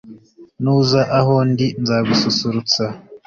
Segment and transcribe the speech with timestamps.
[0.63, 2.85] Nuza aho ndi nzagususurutsa.